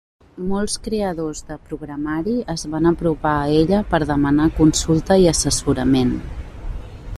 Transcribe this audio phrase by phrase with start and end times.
[0.51, 6.13] Molts creadors de programari es van apropar a ella per demanar consulta i assessorament.